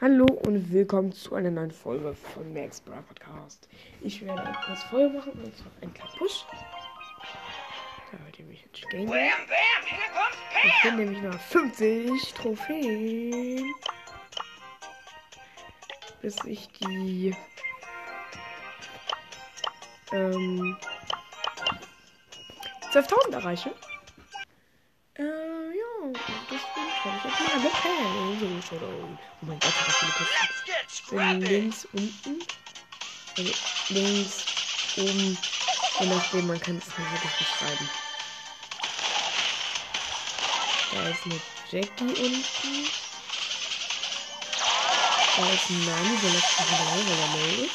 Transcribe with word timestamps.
Hallo 0.00 0.26
und 0.46 0.72
willkommen 0.72 1.10
zu 1.10 1.34
einer 1.34 1.50
neuen 1.50 1.72
Folge 1.72 2.14
von 2.14 2.52
Max 2.52 2.80
Bra 2.80 3.02
Podcast. 3.02 3.68
Ich 4.00 4.24
werde 4.24 4.42
etwas 4.42 4.84
voll 4.84 5.08
machen 5.10 5.32
und 5.32 5.56
zwar 5.56 5.72
ein 5.80 5.92
kleinen 5.92 6.12
Push. 6.16 6.46
Da 8.12 8.18
hört 8.18 8.38
ihr 8.38 8.44
mich 8.44 8.62
jetzt 8.62 8.88
comes 8.90 9.10
Ich 10.62 10.82
bin 10.84 10.96
nämlich 10.98 11.20
noch 11.20 11.40
50 11.40 12.32
Trophäen. 12.34 13.74
Bis 16.22 16.36
ich 16.44 16.68
die 16.68 17.34
ähm, 20.12 20.76
12.000 22.92 23.32
erreiche. 23.32 23.74
Äh, 25.14 25.24
ja, 25.24 25.47
und 26.58 26.64
deswegen 26.74 26.92
schaue 26.92 27.16
ich 27.16 27.24
jetzt 27.24 27.40
mal. 27.40 28.62
Showdown. 28.68 29.18
Oh 29.40 29.46
mein 29.46 29.58
Gott, 29.60 29.72
da 29.86 29.92
viele 29.92 30.12
Kisten. 30.12 30.48
Bin 31.10 31.40
links 31.40 31.86
unten. 31.92 32.42
Also 33.36 33.52
links 33.88 34.44
oben. 34.96 35.38
Je 36.00 36.06
nachdem, 36.06 36.46
man 36.46 36.60
kann 36.60 36.78
es 36.78 36.86
nicht 36.86 37.12
wirklich 37.12 37.32
beschreiben. 37.38 37.90
Da 40.92 41.08
ist 41.08 41.24
eine 41.24 41.40
Jackie 41.70 42.04
unten. 42.04 42.90
Da 45.36 45.52
ist 45.52 45.70
ein 45.70 45.84
Nani, 45.84 46.18
der 46.20 46.30
letzte 46.30 46.62
General, 46.64 47.08
weil 47.08 47.18
er 47.18 47.28
neu 47.28 47.64
ist. 47.64 47.74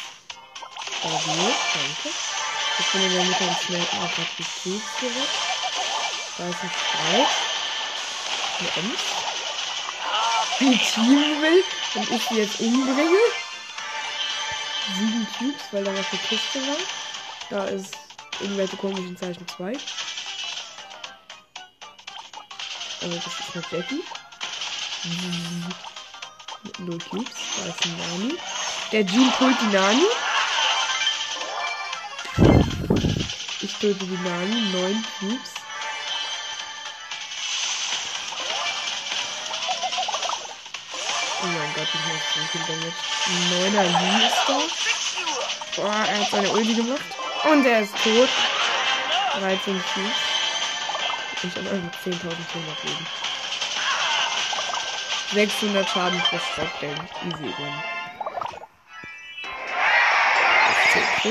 Da 1.02 1.09
wir, 1.09 1.55
danke. 1.73 2.09
Ich 2.79 2.91
bin 2.91 3.04
in 3.04 3.13
der 3.13 3.23
Mitte 3.23 3.43
am 3.43 4.02
auch 4.02 4.15
gerade 4.15 4.29
die 4.38 4.43
Kills 4.43 4.98
direkt. 4.99 5.29
Da 6.38 6.49
ist 6.49 6.63
ein 6.63 6.70
Sprite. 6.70 7.42
Ems. 8.76 9.02
Die 10.59 10.77
Team 10.77 11.41
will 11.41 11.63
und 11.95 12.12
ich 12.12 12.27
die 12.27 12.35
jetzt 12.35 12.59
umbringe. 12.59 13.17
Sieben 14.98 15.27
Cubes, 15.38 15.62
weil 15.71 15.84
da 15.84 15.91
noch 15.91 16.12
eine 16.12 16.20
Kiste 16.27 16.60
war. 16.68 16.77
Da 17.49 17.65
ist 17.65 17.96
irgendwelche 18.40 18.77
komischen 18.77 19.18
Zeichen 19.18 19.48
2. 19.48 19.77
Also 23.02 23.15
das 23.15 23.26
ist 23.26 23.54
eine 23.54 23.63
Jackie. 23.71 24.04
Mit 26.63 26.80
null 26.80 26.99
Cubes. 27.09 27.34
Da 27.57 27.65
ist 27.70 27.85
ein 27.85 27.98
Nani. 27.98 28.37
Der 28.91 29.05
Jean 29.05 29.32
pult 29.34 29.57
die 29.62 29.76
Nani. 29.76 30.07
Ich 33.62 33.74
töte 33.74 34.05
die 34.05 34.18
Nani. 34.24 34.71
Neun 34.71 35.05
Cubes. 35.20 35.62
Oh 41.44 41.46
mein 41.46 41.74
Gott, 41.74 41.88
ich 41.94 41.99
muss 42.08 42.22
so 42.36 42.40
viel 42.52 42.62
Damage. 42.68 42.94
Neuner 43.52 43.84
up! 44.48 44.72
Boah, 45.76 46.05
er 46.08 46.20
hat 46.22 46.32
seine 46.32 46.49
Ulti 46.49 46.74
gemacht. 46.74 47.04
Und 47.44 47.66
er 47.66 47.82
ist 47.82 47.94
tot. 48.02 48.30
13 49.41 49.84
Cubes. 49.94 50.12
Ich 51.44 51.55
habe 51.58 51.70
einfach 51.70 51.99
10.000 52.05 52.14
Kinder 52.21 52.76
Leben. 52.84 53.08
600 55.34 55.90
Schaden 55.90 56.21
pro 56.21 56.38
Stopgang. 56.38 57.10
Easy 57.26 57.44
win. 57.44 57.74
Let's 60.64 61.24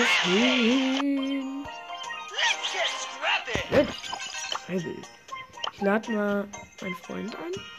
get 2.72 2.88
scrappy! 3.00 3.62
Let's 3.70 3.96
travel. 4.66 4.96
Ich 5.72 5.80
lade 5.80 6.12
mal 6.12 6.48
meinen 6.82 6.96
Freund 6.96 7.34
ein. 7.36 7.71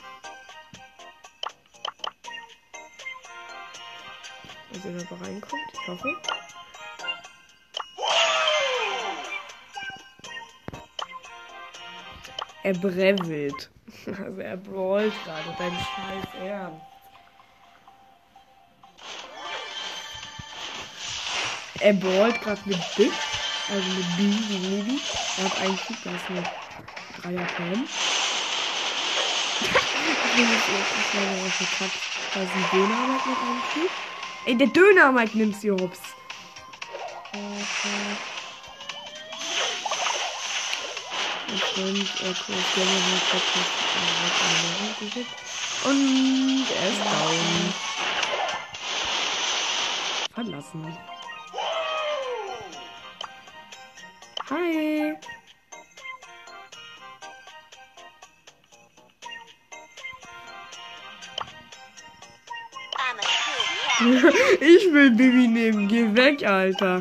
Sehen, 4.83 4.99
ob 4.99 5.11
er 5.11 5.27
reinkommt. 5.27 5.63
Ich 5.71 5.87
hoffe. 5.87 6.13
Er 12.63 12.73
brevelt. 12.73 13.69
Also 14.05 14.41
er 14.41 14.57
brawlt 14.57 15.13
gerade. 15.23 15.55
Dein 15.57 15.71
Scheiß 15.71 16.43
Ernst. 16.43 16.81
Er 21.79 21.93
brawlt 21.93 22.41
gerade 22.41 22.61
mit 22.65 22.79
Big. 22.97 23.11
Also 23.69 23.89
mit 23.89 24.17
B 24.17 24.23
wie 24.23 24.57
Baby. 24.67 25.01
Er 25.37 25.45
hat 25.45 25.61
einen 25.61 25.77
Typ, 25.77 26.03
der 26.03 26.15
ist 26.15 26.25
Dreier 27.21 27.45
Pam. 27.45 27.87
ich 29.61 30.35
bin 30.35 30.51
jetzt 30.51 30.69
erstens 30.69 31.13
mal 31.13 31.25
der 31.59 31.67
Katz. 31.77 31.93
Da 32.33 32.41
ist 32.41 32.51
ein 32.53 32.65
Dönermarkt 32.71 33.25
mit 33.27 33.37
einem 33.37 33.61
Typ. 33.73 34.12
Ey, 34.45 34.57
der 34.57 34.67
Dönermarkt 34.67 35.35
nimmt 35.35 35.55
sie 35.55 35.71
hops. 35.71 35.99
Und 45.85 46.65
er 46.69 46.89
ist 46.89 46.99
down. 46.99 47.73
Verlassen. 50.33 50.97
Hi. 54.49 54.82
ich 64.59 64.91
will 64.91 65.11
Bibi 65.11 65.47
nehmen. 65.47 65.87
Geh 65.87 66.13
weg, 66.13 66.45
Alter. 66.45 66.99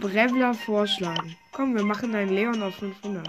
Brevler 0.00 0.54
vorschlagen. 0.54 1.36
Komm, 1.52 1.74
wir 1.74 1.84
machen 1.84 2.14
einen 2.14 2.34
Leon 2.34 2.62
auf 2.62 2.74
500. 2.76 3.26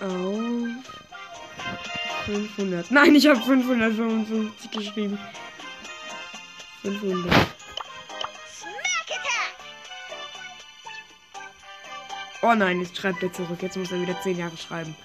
auf 0.00 0.96
500. 2.26 2.90
Nein, 2.90 3.14
ich 3.14 3.26
habe 3.26 3.40
555 3.40 4.70
geschrieben. 4.70 5.18
500. 6.82 7.32
Smack 7.32 9.10
attack! 9.10 9.56
Oh 12.42 12.54
nein, 12.54 12.80
jetzt 12.80 12.96
schreibt 12.96 13.22
er 13.22 13.32
zurück. 13.32 13.62
Jetzt 13.62 13.76
muss 13.76 13.92
er 13.92 14.00
wieder 14.00 14.20
10 14.20 14.38
Jahre 14.38 14.56
schreiben. 14.56 14.96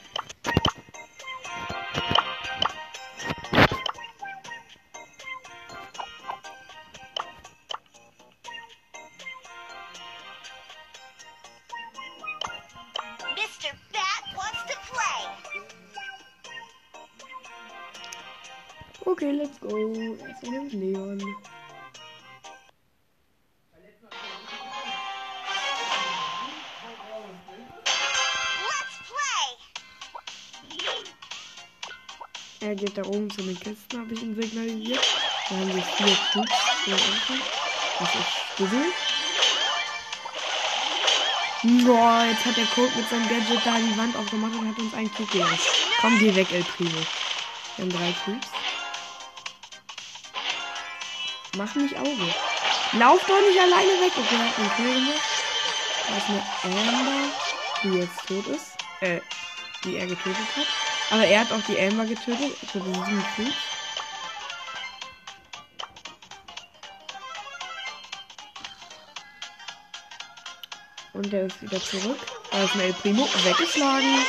Er 32.63 32.75
geht 32.75 32.96
da 32.96 33.02
oben 33.06 33.28
zu 33.31 33.42
den 33.42 33.60
Kisten, 33.60 34.00
habe 34.00 34.13
ich 34.13 34.22
ihn 34.22 34.40
signalisiert. 34.40 35.00
Da 35.50 35.56
haben 35.56 35.74
wir 35.74 35.81
vier 35.81 36.18
Cubes 36.31 36.52
für 36.84 36.94
Anfang. 36.94 37.42
Das 38.00 38.10
ist 38.13 38.22
Schlüssel. 38.56 38.86
Boah, 41.84 42.24
jetzt 42.30 42.46
hat 42.46 42.58
der 42.58 42.68
Code 42.68 42.92
mit 42.96 43.10
seinem 43.10 43.28
Gadget 43.28 43.66
da 43.66 43.78
die 43.78 43.98
Wand 43.98 44.16
aufgemacht 44.16 44.54
und 44.54 44.69
hat 44.69 44.78
uns 44.78 44.94
einen 44.94 45.12
Cube 45.12 45.31
gegeben. 45.31 45.60
Komm, 46.02 46.19
geh 46.19 46.36
weg, 46.36 46.52
El 46.52 46.63
Primo. 46.63 47.02
Wir 47.78 47.86
haben 47.86 47.92
drei 47.92 48.13
Cubes. 48.25 48.48
Mach 51.58 51.75
nicht 51.75 51.98
Auge. 51.98 52.36
Lauf 52.94 53.22
doch 53.28 53.42
nicht 53.42 53.60
alleine 53.60 53.92
weg. 54.02 54.12
Okay, 54.16 54.38
hat 54.38 54.80
einen. 54.80 55.08
Da 56.08 56.18
ist 56.18 56.30
eine 56.30 56.80
Amber, 56.80 57.30
die 57.84 57.90
jetzt 57.98 58.28
tot 58.28 58.46
ist. 58.48 58.78
Äh, 59.00 59.19
die 59.84 59.98
er 59.98 60.06
getötet 60.06 60.38
hat. 60.56 60.81
Aber 61.12 61.25
er 61.25 61.42
hat 61.42 61.52
auch 61.52 61.62
die 61.68 61.78
Amber 61.78 62.06
getötet. 62.06 62.56
Ich 62.62 62.74
habe 62.74 62.86
sieben. 62.86 63.54
Und 71.13 71.34
der 71.34 71.48
ist 71.48 71.62
wieder 71.62 71.84
zurück. 71.84 72.18
Da 72.52 72.63
ist 72.63 72.75
ein 72.75 72.94
Primo 72.94 73.28
weggeschlagen. 73.44 74.19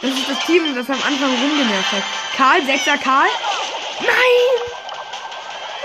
Das 0.00 0.10
ist 0.12 0.28
das 0.28 0.46
Team, 0.46 0.74
das 0.74 0.88
am 0.88 1.02
Anfang 1.02 1.30
rumgenervt 1.30 1.92
hat. 1.92 2.02
Karl, 2.36 2.64
sechser 2.64 2.96
Karl. 2.96 3.28
Nein! 4.00 4.64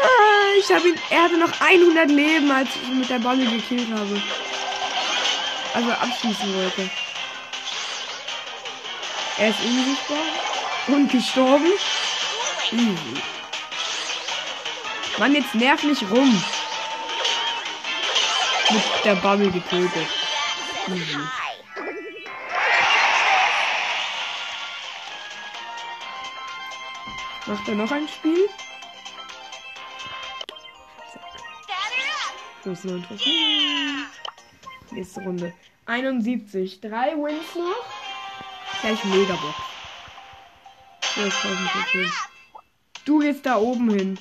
Ah, 0.04 0.60
ich 0.60 0.72
habe 0.72 0.90
ihn. 0.90 0.96
Er 1.10 1.24
hatte 1.24 1.38
noch 1.38 1.60
100 1.60 2.10
Leben, 2.12 2.52
als 2.52 2.70
ich 2.76 2.88
ihn 2.88 3.00
mit 3.00 3.10
der 3.10 3.20
Balle 3.20 3.46
gekillt 3.46 3.88
habe. 3.92 4.22
Also 5.74 5.92
abschießen 5.92 6.56
wollte. 6.56 6.90
Er 9.40 9.52
ist 9.52 9.62
unsichtbar 9.62 10.18
und 10.88 11.10
gestorben. 11.10 11.72
Easy. 12.74 13.22
Mann, 15.18 15.34
jetzt 15.34 15.56
nerv 15.56 15.82
nicht 15.84 16.02
rum. 16.12 16.44
Mit 18.70 18.84
der 19.06 19.16
Bubble 19.16 19.50
getötet. 19.50 20.08
Easy. 20.90 21.14
Hi. 21.14 21.50
Macht 27.46 27.68
er 27.70 27.76
noch 27.76 27.92
ein 27.92 28.10
Spiel? 28.10 28.50
Das 32.66 32.80
ist 32.80 32.86
nur 32.86 32.98
interessant. 32.98 33.24
Nächste 34.92 35.22
Runde. 35.22 35.54
71. 35.86 36.82
Drei 36.82 37.14
Wins 37.16 37.56
noch. 37.56 37.99
Gleich. 38.82 39.00
12.000 41.16 41.32
Prozent. 41.72 42.14
Du 43.06 43.20
gehst 43.20 43.46
da 43.46 43.58
oben 43.58 43.90
hin. 43.90 44.20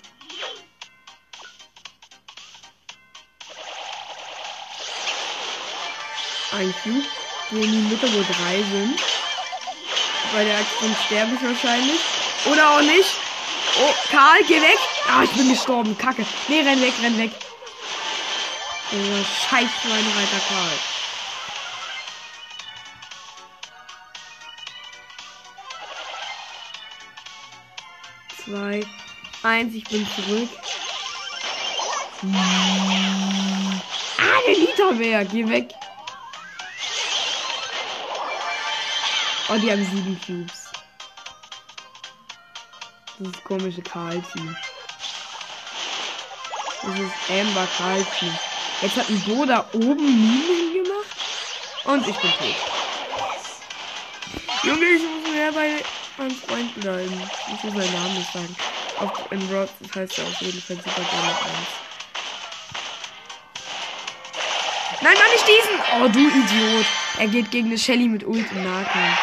Ein 6.53 6.75
Cube. 6.83 7.05
In 7.51 7.63
die 7.63 7.89
Mitte, 7.89 8.13
wo 8.13 8.21
drei 8.21 8.57
sind. 8.57 9.01
Bei 10.35 10.45
der 10.45 10.59
Aktion 10.59 10.95
sterbe 11.07 11.35
ich 11.35 11.43
wahrscheinlich. 11.43 12.01
Oder 12.47 12.77
auch 12.77 12.83
nicht. 12.83 13.17
Oh, 13.81 13.95
Karl, 14.11 14.43
geh 14.47 14.61
weg. 14.61 14.79
Ah, 15.09 15.23
ich 15.23 15.31
bin 15.31 15.49
gestorben. 15.49 15.97
Kacke. 15.97 16.27
Nee, 16.49 16.61
renn 16.61 16.81
weg, 16.83 16.95
renn 17.03 17.17
weg. 17.19 17.31
Oh, 18.93 19.25
scheiß 19.49 19.69
Schweinereiter 19.83 20.41
Karl. 20.49 20.88
Zwei, 28.49 28.81
eins, 29.43 29.75
ich 29.75 29.85
bin 29.85 30.09
zurück. 30.17 30.49
Ah, 34.17 34.41
der 34.47 34.55
Literwehr, 34.55 35.25
geh 35.27 35.47
weg. 35.47 35.75
Oh, 39.50 39.56
die 39.59 39.71
haben 39.71 39.85
sieben 39.85 40.19
Cubes. 40.25 40.71
Das 43.19 43.29
ist 43.29 43.45
komische 43.45 43.83
Karl-Team. 43.83 44.56
Das 46.83 46.99
ist 46.99 47.31
Amber 47.31 47.69
Karl-Team. 47.77 48.39
Jetzt 48.81 48.97
hat 48.97 49.11
ein 49.11 49.21
Bo 49.27 49.45
da 49.45 49.69
oben 49.75 49.97
Minen 49.97 50.73
hingemacht. 50.73 51.17
Und 51.85 52.09
ich 52.09 52.17
bin 52.17 52.31
tot. 52.31 52.56
Junge, 54.62 54.87
ich 54.87 55.03
muss 55.03 55.33
mehr 55.33 55.53
bei 55.53 55.83
meinem 56.19 56.37
Freund 56.37 56.81
bleiben. 56.81 57.31
Ich 57.55 57.65
muss 57.65 57.75
meinen 57.75 57.93
Namen 57.93 58.15
nicht 58.15 58.32
sagen. 58.32 58.56
Auf, 58.99 59.32
in 59.32 59.41
Rod, 59.55 59.69
das 59.81 59.94
heißt 59.94 60.19
ja 60.19 60.25
auf 60.25 60.41
jeden 60.41 60.61
Fall 60.61 60.76
super 60.76 61.00
gerne 61.00 61.29
1. 61.29 61.38
Nein, 65.00 65.15
Mann, 65.15 65.31
nicht 65.32 65.47
diesen! 65.47 65.81
Oh, 66.03 66.09
du 66.09 66.19
Idiot. 66.19 66.87
Er 67.19 67.29
geht 67.29 67.50
gegen 67.50 67.69
eine 67.69 67.79
Shelly 67.79 68.09
mit 68.09 68.25
Ult 68.25 68.50
im 68.50 68.65
Nahkampf. 68.65 69.19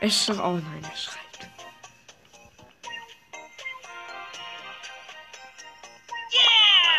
Er 0.00 0.10
schreibt. 0.10 0.40
Oh 0.40 0.52
nein, 0.52 0.82
er 0.82 0.96
schreibt. 0.96 1.25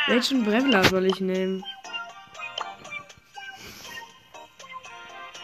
Welchen 0.08 0.46
Brevler 0.46 0.84
soll 0.86 1.06
ich 1.06 1.20
nehmen? 1.20 1.64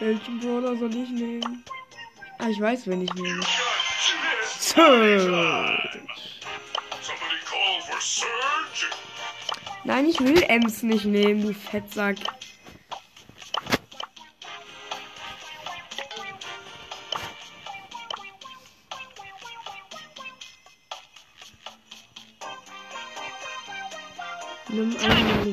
Welchen 0.00 0.40
Brawler 0.40 0.74
soll 0.76 0.94
ich 0.96 1.10
nehmen? 1.10 1.64
Ah, 2.38 2.48
ich 2.48 2.60
weiß, 2.60 2.86
wen 2.86 3.02
ich 3.02 3.14
nehme. 3.14 3.42
Surge. 4.58 5.70
Nein, 9.84 10.06
ich 10.08 10.18
will 10.20 10.42
Ems 10.44 10.82
nicht 10.82 11.04
nehmen, 11.04 11.42
du 11.42 11.52
Fettsack. 11.52 12.16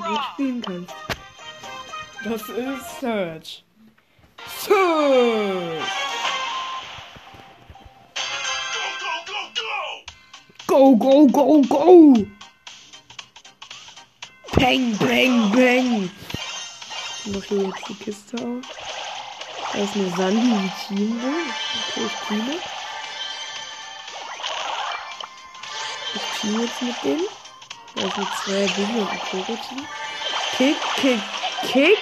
Gut 0.01 0.19
spielen 0.33 0.61
kannst. 0.61 0.93
Das 2.23 2.41
ist 2.49 2.99
Surge. 2.99 3.63
Surge! 4.59 5.81
Go, 10.67 10.95
go, 10.95 10.95
go, 10.95 10.95
go! 10.95 11.31
Go, 11.31 11.31
go, 11.31 11.61
go! 11.67 12.27
Bang, 14.53 14.97
bang, 14.97 15.51
bang! 15.51 16.11
Ich 17.25 17.33
mach 17.33 17.43
hier 17.43 17.63
jetzt 17.63 17.87
die 17.87 17.95
Kiste 17.95 18.37
auf. 18.37 18.65
Da 19.73 19.79
ist 19.79 19.95
eine 19.95 20.09
Sandy, 20.15 20.41
die 20.41 20.95
Team 20.95 21.21
will. 21.21 21.45
Okay, 21.89 22.05
ich 22.05 22.15
teame. 22.27 22.55
Ich 26.13 26.25
team 26.39 26.61
jetzt 26.61 26.81
mit 26.81 27.03
denen. 27.03 27.40
Sind 27.95 28.13
zwei 28.13 28.63
ein 28.63 29.21
Koro-Team. 29.29 29.87
Kick, 30.57 30.75
kick, 30.97 31.19
kick. 31.71 31.97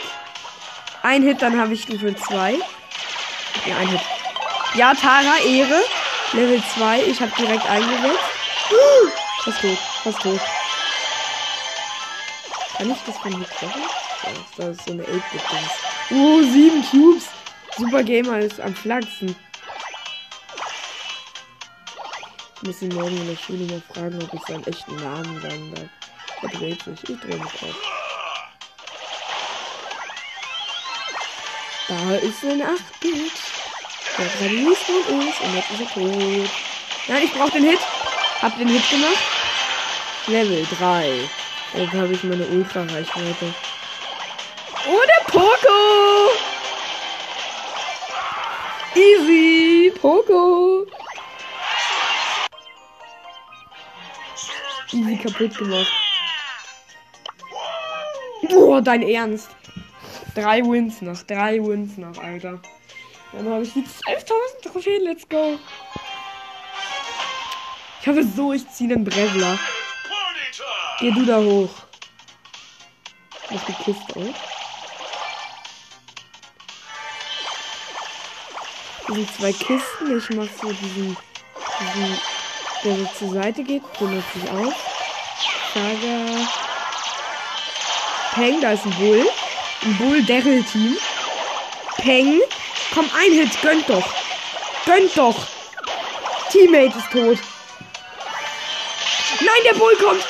Ein 1.02 1.24
Hit, 1.24 1.42
dann 1.42 1.60
habe 1.60 1.74
ich 1.74 1.84
Stufe 1.84 2.16
2. 2.16 2.54
Ja, 3.66 3.78
ein 3.78 3.88
Hit. 3.88 4.02
Ja, 4.76 4.94
Tara, 4.94 5.38
Ehre. 5.46 5.84
Level 6.34 6.62
2, 6.78 7.04
ich 7.04 7.20
habe 7.20 7.32
direkt 7.38 7.66
eingesetzt. 7.68 8.20
Fast 9.44 9.62
tot, 9.62 9.78
fast 10.04 10.22
tot. 10.22 10.40
Kann 12.78 12.92
ich 12.92 12.98
das 13.06 13.18
von 13.18 13.36
hier 13.36 13.48
treffen? 13.48 13.82
Ja, 13.82 14.30
das 14.58 14.78
ist 14.78 14.86
so 14.86 14.92
eine 14.94 15.04
8-Bit-Dings. 15.04 15.72
Oh, 16.12 16.42
sieben 16.42 16.86
Cubes. 16.90 17.26
Super 17.78 18.04
Gamer 18.04 18.40
ist 18.40 18.60
am 18.62 18.76
Flachsen. 18.76 19.36
Muss 22.64 22.82
ihn 22.82 22.94
morgen 22.94 23.16
in 23.18 23.28
der 23.28 23.38
Schule 23.38 23.66
mal 23.66 23.82
fragen, 23.94 24.22
ob 24.22 24.34
ich 24.34 24.42
seinen 24.48 24.66
echten 24.66 24.96
Namen 24.98 25.42
sagen 25.42 25.74
darf. 25.76 25.90
Er 26.42 26.50
dreht 26.58 26.82
sich. 26.84 27.10
Ich 27.10 27.20
drehe 27.20 27.38
mich 27.38 27.54
auf. 27.64 27.76
Da 31.88 32.16
ist 32.16 32.44
ein 32.44 32.62
8-Bit. 32.62 33.32
Der 34.42 34.50
nicht 34.50 34.84
von 34.84 35.16
uns 35.16 35.40
und 35.40 35.56
jetzt 35.56 35.72
ist 35.72 35.80
er 35.80 35.94
tot. 35.94 36.50
Nein, 37.08 37.24
ich 37.24 37.34
brauche 37.34 37.52
den 37.52 37.64
Hit. 37.64 37.80
Hab 38.42 38.58
den 38.58 38.68
Hit 38.68 38.90
gemacht. 38.90 39.18
Level 40.28 40.68
3. 40.78 41.30
Jetzt 41.74 41.94
habe 41.94 42.14
ich 42.14 42.24
meine 42.24 42.46
Ultra-Reichweite. 42.46 43.54
Oh, 44.88 45.02
der 45.08 45.24
Poco! 45.32 46.30
Easy! 48.96 49.92
Poco! 50.00 50.86
Easy 54.92 55.18
kaputt 55.18 55.58
gemacht. 55.58 55.92
Boah, 58.50 58.82
dein 58.82 59.04
Ernst. 59.04 59.50
Drei 60.34 60.62
Wins 60.64 61.02
noch, 61.02 61.22
drei 61.24 61.60
Wins 61.60 61.98
noch, 61.98 62.18
Alter. 62.18 62.60
Dann 63.34 63.48
habe 63.50 63.64
ich 63.64 63.74
die 63.74 63.84
12.000 63.84 64.64
Trophäen, 64.64 65.04
let's 65.04 65.28
go. 65.28 65.60
Ich 68.02 68.08
hoffe 68.08 68.24
so, 68.24 68.54
ich 68.54 68.68
ziehe 68.70 68.90
den 68.90 69.04
Brevler. 69.04 69.60
Geh 71.00 71.12
du 71.12 71.26
da 71.26 71.38
hoch. 71.38 71.70
Mach 73.52 73.66
die 73.66 73.74
Kiste 73.74 74.16
auf. 74.16 74.36
Hier 79.06 79.16
sind 79.16 79.36
zwei 79.36 79.52
Kisten. 79.52 80.18
Ich 80.18 80.30
mach 80.36 80.48
so 80.62 80.72
diesen, 80.72 81.18
diesen 81.80 82.18
der 82.84 82.96
so 82.96 83.06
zur 83.18 83.34
Seite 83.34 83.64
geht. 83.64 83.84
Den 84.00 84.16
nutze 84.16 84.28
ich 84.44 84.50
auf. 84.52 84.74
Saga. 85.74 86.48
Peng, 88.34 88.62
da 88.62 88.72
ist 88.72 88.86
ein 88.86 88.96
Bull. 88.96 89.30
Ein 89.84 89.98
Bull-Daryl-Team. 89.98 90.98
Peng. 91.98 92.42
Komm, 92.94 93.10
ein 93.16 93.32
Hit. 93.34 93.62
Gönnt 93.62 93.90
doch. 93.90 94.14
Gönnt 94.86 95.18
doch. 95.18 95.48
Teammate 96.52 96.98
ist 96.98 97.12
tot. 97.12 97.38
Nein, 99.42 99.62
der 99.66 99.74
Bull 99.74 99.96
kommt. 99.96 100.26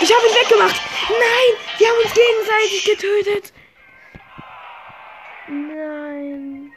Ich 0.00 0.12
habe 0.12 0.26
ihn 0.26 0.34
weggemacht. 0.34 0.80
Nein, 1.08 1.78
wir 1.78 1.88
haben 1.88 1.98
uns 2.02 2.14
gegenseitig 2.14 2.84
getötet. 2.84 3.52
Nein. 5.48 6.72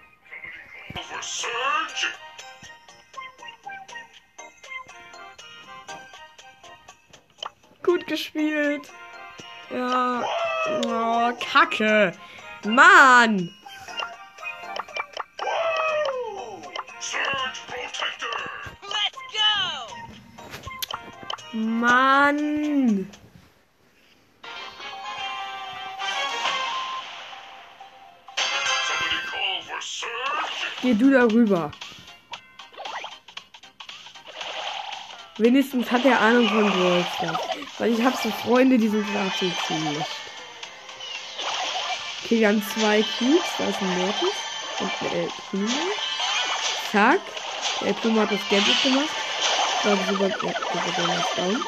Gut 7.87 8.05
gespielt. 8.05 8.91
Ja. 9.69 10.21
Oh, 10.85 11.31
Kacke. 11.39 12.11
Mann. 12.65 13.49
Mann. 21.53 23.09
Geh 30.81 30.93
du 30.93 31.11
darüber. 31.11 31.71
Wenigstens 35.37 35.91
hat 35.91 36.03
er 36.03 36.19
Ahnung 36.19 36.47
von 36.49 36.71
Brawl. 36.71 37.05
Weil 37.77 37.93
ich 37.93 38.03
habe 38.03 38.17
so 38.21 38.31
Freunde, 38.43 38.77
die 38.77 38.87
sind 38.87 39.05
absolut 39.15 39.53
ziemlich. 39.67 40.05
Okay, 42.23 42.39
wir 42.39 42.47
haben 42.47 42.63
zwei 42.75 43.03
Cubes. 43.17 43.45
Da 43.57 43.65
ist 43.65 43.81
ein 43.81 43.99
Mortis 43.99 44.35
und 44.79 44.91
ein 45.01 45.15
El 45.15 45.29
Primo. 45.49 45.67
Zack. 46.91 47.19
Der 47.81 47.89
El 47.89 47.93
Primo 47.93 48.21
hat 48.21 48.31
das 48.31 48.39
Gadget 48.49 48.83
gemacht. 48.83 49.09
Ich 49.75 49.81
glaube. 49.83 50.01
Ja, 50.01 50.09
super, 50.09 50.29
der 50.29 51.17
ist 51.19 51.37
down. 51.37 51.65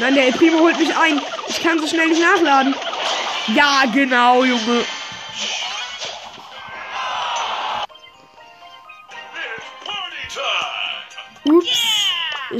Nein, 0.00 0.14
der 0.14 0.26
El 0.26 0.32
Primo 0.32 0.60
holt 0.60 0.78
mich 0.78 0.96
ein. 0.96 1.20
Ich 1.48 1.62
kann 1.62 1.78
so 1.78 1.86
schnell 1.86 2.08
nicht 2.08 2.22
nachladen. 2.22 2.74
Ja, 3.54 3.82
genau, 3.92 4.44
Junge. 4.44 4.84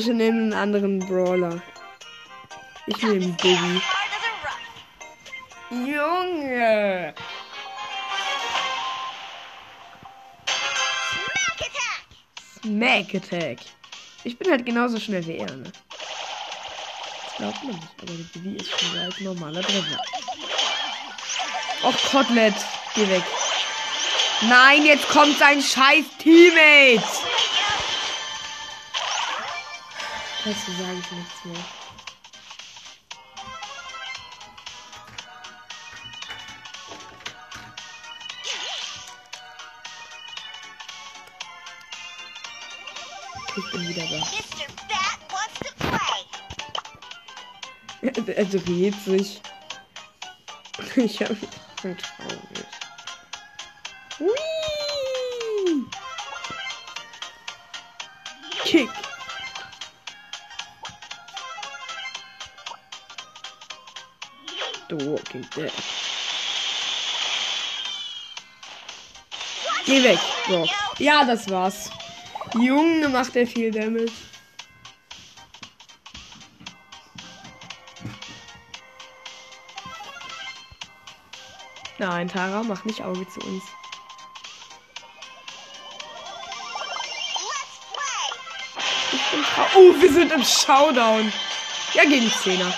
Ich 0.06 0.10
nehme 0.10 0.38
einen 0.38 0.52
anderen 0.52 0.98
Brawler. 0.98 1.62
Ich 2.86 3.02
nehme 3.02 3.20
Biggie. 3.20 3.80
Junge! 5.70 7.14
Smack 11.08 11.58
attack! 11.58 12.04
Smack 12.62 13.14
Attack. 13.14 13.58
Ich 14.24 14.36
bin 14.36 14.50
halt 14.50 14.66
genauso 14.66 15.00
schnell 15.00 15.26
wie 15.26 15.38
er, 15.38 15.50
ne? 15.56 15.72
Das 15.72 17.36
glaubt 17.38 17.64
man 17.64 17.74
nicht, 17.74 17.88
aber 18.02 18.12
die 18.12 18.38
Bibi 18.38 18.56
ist 18.56 18.78
schneller 18.78 19.04
als 19.06 19.20
normaler 19.20 19.62
Dribbler. 19.62 20.00
Och, 21.82 22.10
Kotelett. 22.10 22.54
Geh 22.94 23.08
weg. 23.08 23.24
Nein, 24.42 24.84
jetzt 24.84 25.08
kommt 25.08 25.38
sein 25.38 25.62
scheiß 25.62 26.04
Teammate. 26.18 27.33
Dazu 30.44 30.72
sage 30.72 30.98
ich 30.98 31.10
nichts 31.10 31.44
mehr. 31.46 31.64
Ich 43.56 43.72
bin 43.72 43.88
wieder 43.88 44.02
da. 44.02 44.18
Mr. 44.18 44.66
Bat 44.86 45.20
wants 45.30 45.60
to 45.60 45.70
play. 45.78 46.22
Er 48.36 48.44
dreht 48.44 48.94
sich. 49.02 49.40
Ich 50.96 51.22
hab 51.22 51.28
so 51.82 51.94
traurig. 51.94 52.66
Hui! 54.18 55.86
Kick. 58.64 59.03
The 64.88 64.96
Walking 65.06 65.46
Dead. 65.54 65.72
Geh 69.86 70.02
weg, 70.02 70.18
Brock. 70.46 70.68
Ja, 70.98 71.24
das 71.24 71.48
war's. 71.50 71.90
Junge, 72.54 73.08
macht 73.08 73.36
er 73.36 73.46
viel 73.46 73.70
Damage. 73.70 74.12
Nein, 81.98 82.28
Tara, 82.28 82.62
mach 82.62 82.84
nicht 82.84 83.02
Auge 83.02 83.26
zu 83.28 83.40
uns. 83.40 83.62
Oh, 89.76 89.94
wir 90.00 90.12
sind 90.12 90.32
im 90.32 90.44
Showdown. 90.44 91.32
Ja, 91.94 92.04
gegen 92.04 92.30
Zehner. 92.42 92.72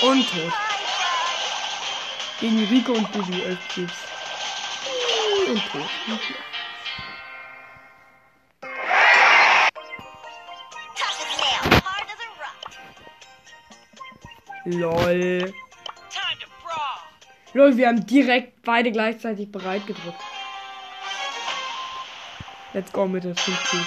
Und 0.00 0.30
tot. 0.30 0.52
Gegen 2.40 2.64
Rico 2.66 2.92
und 2.92 3.10
Bibi, 3.12 3.42
elf 3.42 3.58
Cubes. 3.74 3.92
Und 5.48 5.60
tot. 5.72 5.90
LOL. 14.66 15.52
LOL, 17.54 17.76
wir 17.76 17.88
haben 17.88 18.06
direkt 18.06 18.62
beide 18.62 18.92
gleichzeitig 18.92 19.50
bereit 19.50 19.84
gedrückt. 19.86 20.20
Let's 22.72 22.92
go 22.92 23.08
mit 23.08 23.24
den 23.24 23.34
5 23.34 23.70
Cubes. 23.70 23.86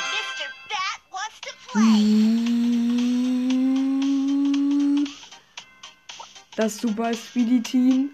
Das 6.55 6.77
Super 6.77 7.13
Speedy 7.13 7.61
Team. 7.63 8.09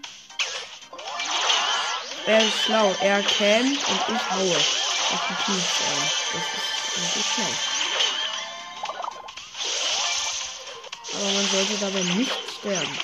Er 2.26 2.38
ist 2.38 2.62
schlau. 2.64 2.94
Er 3.00 3.20
kennt 3.22 3.78
und 3.88 4.00
ich 4.14 4.30
haue 4.30 4.56
auf 4.56 5.22
die 5.28 5.34
Cubes 5.44 5.80
ein. 5.88 6.10
Das 6.32 6.42
ist 6.54 6.68
eigentlich 6.96 7.26
schlau. 7.34 7.52
Aber 11.14 11.30
man 11.32 11.46
sollte 11.50 11.74
dabei 11.80 12.02
nicht 12.14 12.36
sterben. 12.58 12.98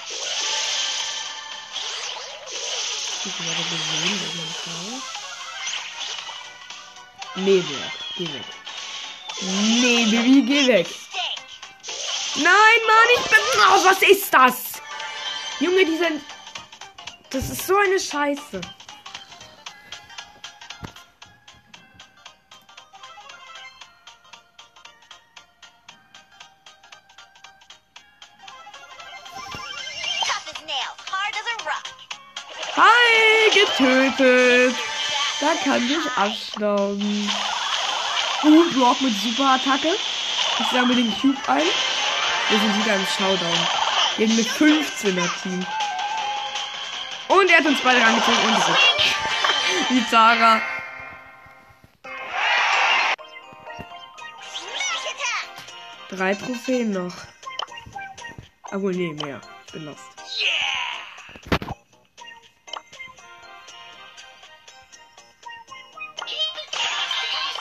Ich 3.25 3.35
werde 3.41 3.63
gesehen, 3.71 4.21
dass 4.21 4.35
man 4.37 4.49
schlau. 4.63 5.03
Nee, 7.37 7.65
geh 8.17 8.29
weg. 8.33 8.45
Nee, 9.41 10.05
Baby, 10.05 10.43
geh 10.43 10.67
weg. 10.69 10.87
Nein, 12.37 12.45
Mann, 12.87 13.09
ich 13.17 13.25
bin. 13.31 13.41
Oh, 13.57 13.85
was 13.85 14.03
ist 14.03 14.33
das? 14.33 14.64
Junge, 15.65 15.87
die 15.87 15.97
sind. 15.97 16.21
Das 17.31 17.49
ist 17.49 17.67
so 17.67 17.75
eine 17.75 17.99
Scheiße. 17.99 18.61
Hi, 32.77 33.51
getötet. 33.55 34.77
Da 35.41 35.55
kann 35.65 35.83
ich 35.83 36.19
abstauben. 36.19 37.31
Uh, 38.43 38.71
Brock 38.75 39.01
mit 39.01 39.15
Superattacke. 39.15 39.97
Ich 40.61 40.73
mir 40.73 40.95
den 40.95 41.11
Cube 41.19 41.39
ein. 41.47 41.63
Wir 42.51 42.59
sind 42.59 42.85
wieder 42.85 42.97
im 42.97 43.07
Showdown. 43.07 43.84
Gegen 44.17 44.33
eine 44.33 44.43
15er 44.43 45.43
Team. 45.43 45.67
Und 47.29 47.51
er 47.51 47.59
hat 47.59 47.67
uns 47.67 47.81
beide 47.83 48.01
rangezogen 48.01 48.39
und 48.47 48.63
so. 48.63 48.77
Die 49.91 50.07
Zara. 50.09 50.61
Drei 56.09 56.35
Trophäen 56.35 56.93
noch. 56.93 57.15
Ah, 58.71 58.81
wohl, 58.81 58.93
nee, 58.93 59.13
mehr. 59.15 59.41
Bin 59.73 59.87
lost. 59.87 60.01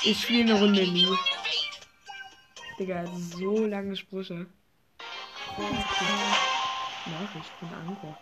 Ich 0.05 0.21
spiele 0.21 0.53
eine 0.53 0.59
Runde 0.59 0.81
nie. 0.81 1.07
Digga, 2.77 3.05
so 3.07 3.65
lange 3.65 3.95
Sprüche. 3.95 4.45
Nachricht 5.57 7.51
von 7.59 7.69
Anko. 7.73 8.15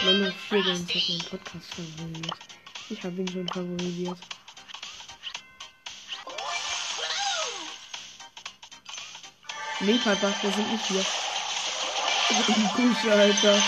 Lolo 0.00 0.32
4 0.48 0.62
Games 0.62 0.80
hat 0.80 1.08
meinen 1.08 1.24
Podcast 1.30 1.74
favorisiert. 1.74 2.38
Ich 2.88 3.02
habe 3.02 3.16
ihn 3.16 3.28
schon 3.28 3.48
favorisiert. 3.48 4.18
Papa, 10.02 10.34
wir 10.40 10.50
sind 10.52 10.72
nicht 10.72 10.86
hier. 10.86 11.04
Kusche, 12.74 13.12
Alter. 13.12 13.62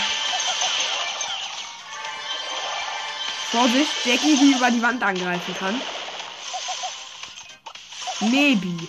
Vorsicht, 3.51 4.05
Jackie, 4.05 4.37
die 4.37 4.53
über 4.55 4.71
die 4.71 4.81
Wand 4.81 5.03
angreifen 5.03 5.55
kann. 5.55 5.81
Maybe. 8.21 8.87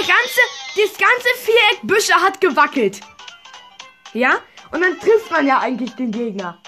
Der 0.00 0.06
ganze, 0.06 0.40
das 0.76 0.96
ganze 0.96 1.28
Viereck 1.44 1.80
Büsche 1.82 2.14
hat 2.14 2.40
gewackelt. 2.40 3.00
Ja? 4.14 4.38
Und 4.70 4.80
dann 4.80 4.98
trifft 4.98 5.30
man 5.30 5.46
ja 5.46 5.58
eigentlich 5.58 5.94
den 5.94 6.10
Gegner. 6.10 6.58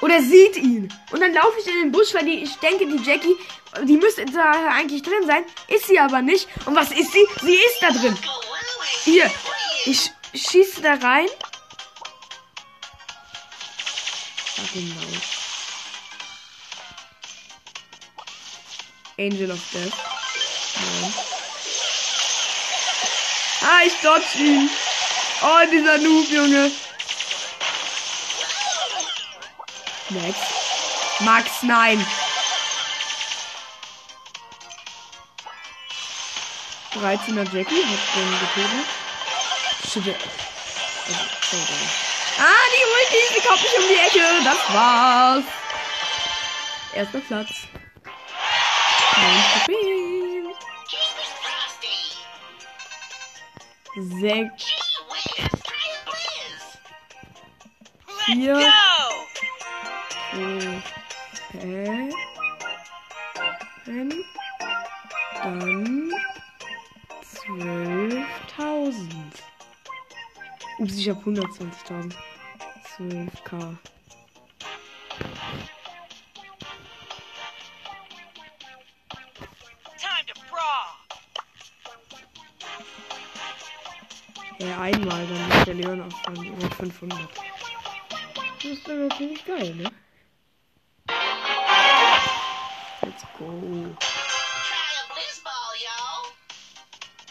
Oder 0.00 0.20
sieht 0.20 0.56
ihn. 0.56 0.92
Und 1.12 1.20
dann 1.20 1.32
laufe 1.32 1.60
ich 1.60 1.66
in 1.68 1.74
den 1.74 1.92
Busch, 1.92 2.12
weil 2.14 2.24
die, 2.24 2.42
ich 2.42 2.56
denke, 2.56 2.86
die 2.86 3.00
Jackie, 3.04 3.36
die 3.84 3.96
müsste 3.96 4.24
da 4.26 4.50
eigentlich 4.72 5.02
drin 5.02 5.26
sein. 5.26 5.44
Ist 5.68 5.86
sie 5.86 6.00
aber 6.00 6.20
nicht. 6.20 6.48
Und 6.66 6.74
was 6.74 6.90
ist 6.90 7.12
sie? 7.12 7.24
Sie 7.40 7.54
ist 7.54 7.82
da 7.82 7.90
drin. 7.90 8.18
Hier. 9.04 9.30
Ich 9.86 10.10
schieße 10.34 10.82
da 10.82 10.94
rein. 10.94 11.28
Ah, 14.56 14.68
genau. 14.74 14.94
Angel 19.18 19.52
of 19.52 19.60
Death. 19.72 19.92
Nein. 20.74 21.27
Ah, 23.70 23.82
ich 23.84 23.92
dodge 24.02 24.38
ihn. 24.38 24.70
Oh, 25.42 25.70
dieser 25.70 25.98
Noob, 25.98 26.26
Junge. 26.30 26.70
Max. 30.08 30.38
Max, 31.20 31.50
nein. 31.62 32.06
13er 36.94 37.44
Jackie 37.54 37.84
hat 37.84 38.00
den 38.16 38.30
getötet. 38.40 38.86
Shit. 39.92 40.16
Also. 41.06 41.62
Ah, 42.38 42.64
die 42.72 42.84
Ulti, 42.94 43.20
sie 43.34 43.46
kommt 43.46 43.62
nicht 43.62 43.78
um 43.78 43.84
die 43.86 44.00
Ecke. 44.06 44.26
Das 44.44 44.74
war's. 44.74 45.44
Erster 46.94 47.20
Platz. 47.20 47.50
Neun 49.66 50.27
Sechs. 53.96 54.66
Vier. 58.24 58.72
Okay. 60.32 62.12
Dann 63.86 64.12
12.000. 67.48 68.92
Ups, 70.78 70.94
ich 70.94 71.08
habe 71.08 71.20
120.000. 71.20 72.14
12k. 72.98 73.48
Time 73.48 73.78
Ja, 84.60 84.80
einmal, 84.80 85.24
dann 85.24 85.50
ist 85.58 85.66
der 85.68 85.74
Leon 85.74 86.02
auf 86.02 86.12
dann 86.24 86.34
über 86.34 86.70
500. 86.76 87.18
Das 88.56 88.64
ist 88.64 88.88
dann 88.88 89.06
natürlich 89.06 89.44
geil, 89.44 89.72
ne? 89.76 89.88
Let's 93.02 93.22
go. 93.38 93.44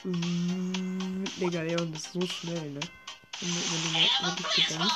Mm, 0.06 1.26
Digga, 1.36 1.62
Leon, 1.64 1.92
das 1.92 2.04
ist 2.04 2.14
so 2.14 2.22
schnell, 2.22 2.72
ne? 2.72 2.80
Wenn, 3.42 3.50
wenn 3.50 3.84
du 3.84 3.90
mal 3.92 4.38
wirklich 4.38 4.68
blizzball. 4.68 4.88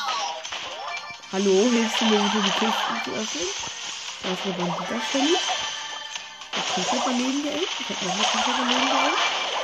Hallo, 1.34 1.52
hilfst 1.52 2.00
du 2.00 2.06
mir 2.06 2.20
bitte 2.20 2.44
die 2.44 2.52
Kisten 2.52 2.96
zu 3.04 3.12
öffnen? 3.12 3.48
Da 4.24 4.32
ist 4.32 4.46
eine 4.46 4.54
Bandita-Shelly. 4.54 5.38
Der 6.56 6.64
komplett 6.64 7.02
daneben 7.06 7.44
geaimt. 7.44 7.68
Ich 7.78 7.90
hab 7.90 8.02
noch 8.04 8.14
eine 8.14 8.24
komplett 8.24 8.58
daneben 8.58 8.90
geaimt. 8.90 9.18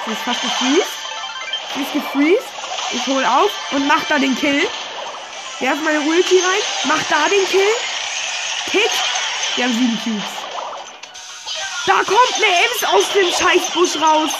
Sie 0.05 0.11
ist 0.11 0.21
fast 0.21 0.41
gefreezed. 0.41 0.97
Sie 1.75 1.81
ist 1.81 1.93
gefreezed. 1.93 2.56
Ich 2.91 3.05
hol 3.07 3.23
auf 3.25 3.51
und 3.71 3.85
mach 3.85 4.03
da 4.05 4.17
den 4.17 4.35
Kill. 4.35 4.65
Werf 5.59 5.79
meine 5.83 5.99
Ulti 6.01 6.39
rein. 6.39 6.61
Mach 6.85 7.03
da 7.09 7.27
den 7.27 7.45
Kill. 7.47 7.69
Kick. 8.71 8.91
Wir 9.55 9.65
haben 9.65 9.73
sieben 9.73 9.99
Cubes. 10.03 10.31
Da 11.85 11.95
kommt 12.03 12.33
eine 12.35 12.65
Ems 12.65 12.83
aus 12.83 13.11
dem 13.13 13.31
Scheißbusch 13.31 14.01
raus. 14.01 14.31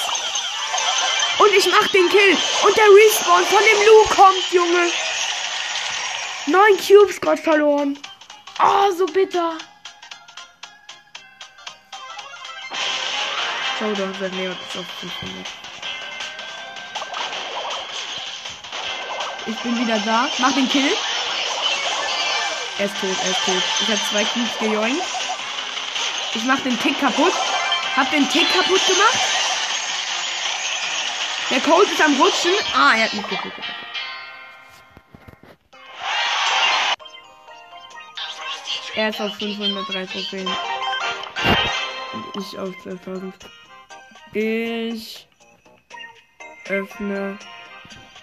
Und 1.40 1.54
ich 1.54 1.66
mach 1.72 1.88
den 1.90 2.10
Kill. 2.10 2.38
Und 2.64 2.78
der 2.78 2.86
Respawn 2.86 3.46
von 3.46 3.60
dem 3.60 3.86
Lu 3.86 4.04
kommt, 4.16 4.52
Junge. 4.52 4.92
Neun 6.46 6.78
Cubes 6.78 7.20
gerade 7.20 7.42
verloren. 7.42 8.00
Oh, 8.60 8.92
so 8.92 9.06
bitter. 9.06 9.58
Schau 13.78 13.92
doch, 13.92 14.20
sein 14.20 14.34
Leon 14.34 14.58
ist 14.68 14.78
auf 14.78 14.86
500. 15.02 15.67
Ich 19.48 19.56
bin 19.58 19.80
wieder 19.80 19.98
da. 20.00 20.28
Mach 20.40 20.52
den 20.54 20.68
Kill. 20.68 20.92
Er 22.80 22.86
ist 22.86 22.96
tot, 23.00 23.16
er 23.24 23.32
ist 23.32 23.46
tot. 23.46 23.64
Ich 23.82 23.88
habe 23.88 24.02
zwei 24.10 24.24
Cubes 24.26 24.58
gejoinkt. 24.60 25.04
Ich 26.34 26.44
mach 26.44 26.60
den 26.60 26.78
Tick 26.80 27.00
kaputt. 27.00 27.34
Hab 27.96 28.12
den 28.12 28.30
Tick 28.30 28.52
kaputt 28.54 28.86
gemacht. 28.86 29.20
Der 31.50 31.62
Colt 31.62 31.90
ist 31.90 32.02
am 32.02 32.20
Rutschen. 32.22 32.52
Ah, 32.76 32.94
er 32.96 33.06
hat 33.06 33.14
mich 33.14 33.28
getötet. 33.28 33.64
Er 38.96 39.10
ist 39.10 39.22
auf 39.22 39.34
503 39.36 40.06
Trophäen. 40.08 40.48
Und 42.14 42.26
ich 42.36 42.60
auf 42.60 42.70
12.000. 42.84 43.34
Ich 44.34 45.28
öffne 46.68 47.40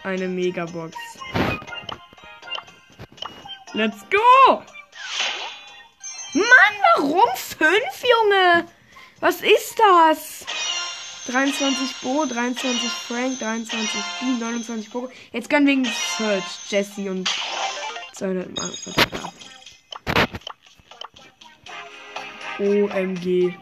eine 0.03 0.29
Megabox. 0.29 0.97
Let's 3.77 4.05
go! 4.09 4.63
Mann, 6.33 6.45
warum 6.97 7.29
fünf, 7.35 8.05
Junge? 8.05 8.69
Was 9.19 9.41
ist 9.41 9.77
das? 9.77 10.47
23 11.27 11.97
Bo, 12.01 12.25
23 12.25 12.89
Frank, 12.89 13.41
23 13.41 14.01
B, 14.21 14.27
29 14.39 14.91
Poco. 14.93 15.11
Jetzt 15.33 15.51
können 15.51 15.67
wegen 15.67 15.85
Search, 15.85 16.45
Jesse 16.69 17.11
und 17.11 17.29
200 18.13 18.57
Mark. 18.57 18.71
OMG. 22.61 23.55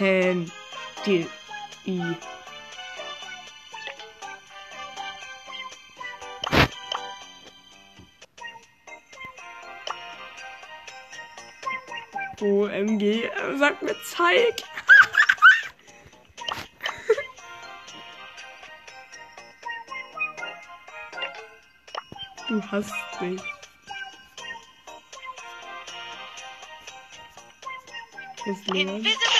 Sandy. 0.00 0.50
Sandy. 1.04 2.16
OMG, 12.40 13.24
er 13.24 13.58
sagt 13.58 13.82
mir 13.82 13.94
zeig. 14.06 14.54
Du 22.48 22.62
hast 22.72 22.92
mich. 23.20 23.42
Wo 28.46 29.39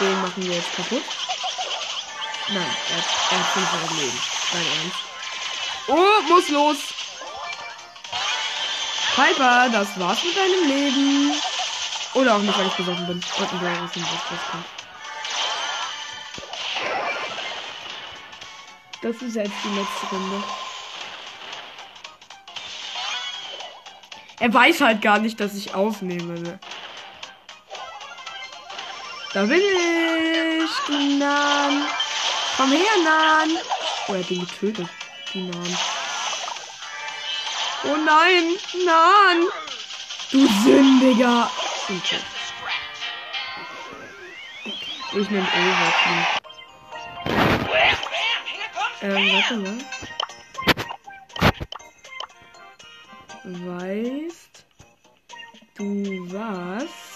Den 0.00 0.22
machen 0.22 0.42
wir 0.44 0.54
jetzt 0.54 0.74
kaputt. 0.76 1.02
Nein, 2.50 2.56
er 2.90 2.96
hat, 2.96 3.04
er 3.30 3.38
hat 3.38 3.46
500 3.46 3.90
Leben. 3.98 4.20
Dein 4.52 4.66
Ernst. 4.80 5.08
Oh, 5.88 6.22
muss 6.28 6.48
los. 6.48 6.76
Piper, 9.16 9.68
das 9.70 9.98
war's 9.98 10.22
mit 10.22 10.36
deinem 10.36 10.68
Leben. 10.68 11.32
Oder 12.14 12.36
auch 12.36 12.40
nicht, 12.40 12.56
weil 12.56 12.66
ich 12.68 12.74
besoffen 12.74 13.06
bin. 13.06 13.16
Und 13.16 13.52
ein 13.52 13.58
blaues 13.58 13.92
Symbol 13.92 14.10
rauskommt. 14.10 14.64
Das 19.02 19.16
ist 19.16 19.36
jetzt 19.36 19.52
die 19.64 19.78
letzte 19.78 20.06
Runde. 20.10 20.44
Er 24.40 24.54
weiß 24.54 24.80
halt 24.80 25.02
gar 25.02 25.18
nicht, 25.18 25.40
dass 25.40 25.54
ich 25.54 25.74
aufnehme. 25.74 26.38
Ne? 26.40 26.58
Da 29.38 29.44
bin 29.44 29.60
ich, 29.60 30.70
du 30.88 31.16
Nan. 31.16 31.86
Komm 32.56 32.72
her, 32.72 32.96
Nan. 33.04 33.56
Oh, 34.08 34.14
er 34.14 34.18
hat 34.18 34.30
den 34.30 34.40
getötet, 34.40 34.88
die 35.32 35.42
Nan. 35.42 35.78
Oh 37.84 37.96
nein, 38.04 38.56
Nan. 38.84 39.46
Du 40.32 40.44
Sündiger. 40.64 41.48
Okay. 41.84 42.18
Ich 45.20 45.30
nehme 45.30 45.46
comes 46.02 46.26
Ähm, 49.02 49.32
warte 49.32 49.56
mal. 49.56 49.78
Weißt 53.44 54.64
du 55.76 55.84
was? 56.32 57.07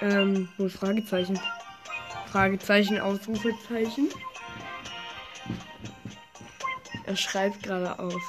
Ähm, 0.00 0.48
wo 0.56 0.66
ist 0.66 0.76
Fragezeichen? 0.76 1.38
Fragezeichen, 2.30 3.00
Ausrufezeichen. 3.00 4.08
Er 7.06 7.16
schreibt 7.16 7.62
gerade 7.62 7.98
aus. 7.98 8.22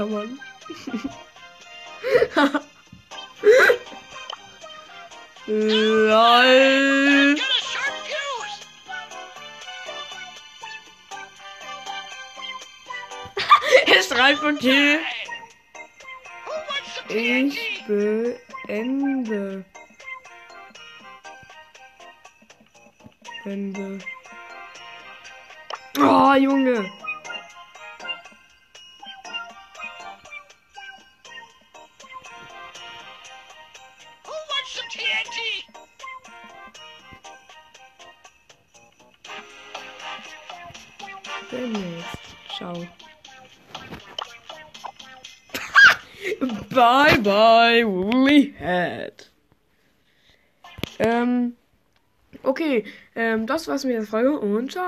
Kann 0.00 0.10
man. 0.12 0.40
LOL. 5.46 7.36
Er 13.86 14.02
schreibt 14.02 14.42
wants 16.66 16.94
some 16.96 17.18
Ich 17.18 17.84
beende. 17.86 19.64
Ende. 23.44 23.98
Oh, 25.98 26.34
Junge. 26.34 26.99
Bye, 47.20 47.84
Woolly 47.84 48.54
Head. 48.58 49.30
Ähm, 50.98 51.56
okay, 52.42 52.84
ähm, 53.14 53.46
das 53.46 53.68
war's 53.68 53.84
mit 53.84 53.94
der 53.94 54.02
Folge 54.02 54.38
und 54.38 54.72
ciao. 54.72 54.84